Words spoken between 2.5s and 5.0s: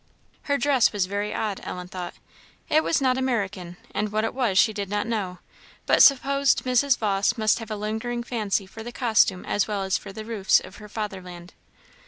It was not American, and what it was she did